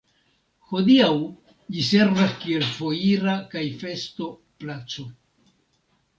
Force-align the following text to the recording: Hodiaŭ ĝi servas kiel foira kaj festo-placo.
Hodiaŭ 0.69 1.09
ĝi 1.75 1.83
servas 1.89 2.33
kiel 2.45 2.65
foira 2.79 3.37
kaj 3.53 3.65
festo-placo. 3.85 5.09